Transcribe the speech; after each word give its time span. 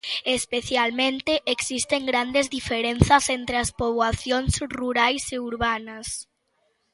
Especialmente, 0.25 1.43
existen 1.45 2.07
grandes 2.11 2.47
diferenzas 2.57 3.23
entre 3.37 3.55
as 3.63 3.69
poboacións 3.79 4.53
rurais 4.77 5.23
e 5.35 5.37
urbanas. 5.51 6.07